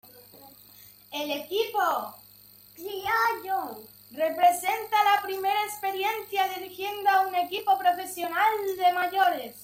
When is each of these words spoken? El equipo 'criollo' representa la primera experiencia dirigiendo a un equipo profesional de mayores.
El 1.11 1.29
equipo 1.29 1.79
'criollo' 2.75 3.83
representa 4.09 5.03
la 5.03 5.21
primera 5.21 5.63
experiencia 5.65 6.47
dirigiendo 6.57 7.07
a 7.07 7.27
un 7.27 7.35
equipo 7.35 7.77
profesional 7.77 8.49
de 8.79 8.93
mayores. 8.93 9.57